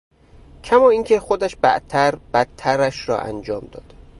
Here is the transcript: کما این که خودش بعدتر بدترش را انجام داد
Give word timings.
کما 0.63 0.89
این 0.89 1.03
که 1.03 1.19
خودش 1.19 1.55
بعدتر 1.55 2.15
بدترش 2.25 3.09
را 3.09 3.19
انجام 3.19 3.67
داد 3.71 3.93